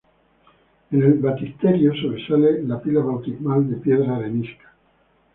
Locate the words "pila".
2.81-3.01